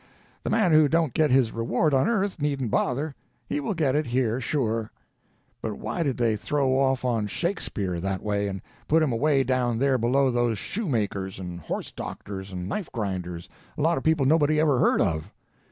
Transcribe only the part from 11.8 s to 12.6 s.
doctors